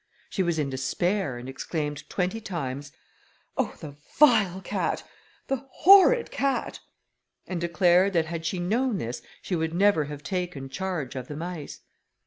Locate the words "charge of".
10.69-11.27